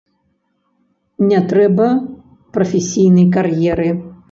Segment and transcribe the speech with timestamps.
[1.27, 1.87] Не трэба
[2.57, 3.89] прафесійнай кар'еры.